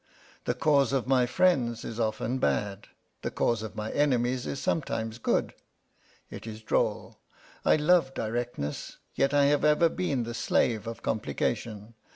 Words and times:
The 0.45 0.55
cause 0.55 0.93
of 0.93 1.05
my 1.05 1.27
friends 1.27 1.85
is 1.85 1.99
often 1.99 2.39
bad; 2.39 2.87
the 3.21 3.29
cause 3.29 3.61
of 3.61 3.75
my 3.75 3.91
enemies 3.91 4.47
is 4.47 4.59
sometimes 4.59 5.19
good. 5.19 5.53
It 6.31 6.47
is 6.47 6.63
droll. 6.63 7.19
I 7.63 7.75
love 7.75 8.15
directness, 8.15 8.97
yet 9.13 9.31
I 9.31 9.45
have 9.45 9.63
ever 9.63 9.89
been 9.89 10.23
the 10.23 10.33
slave 10.33 10.87
of 10.87 11.03
complication. 11.03 11.93